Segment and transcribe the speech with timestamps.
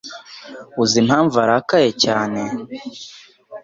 [0.81, 2.41] Uzi impamvu arakaye cyane?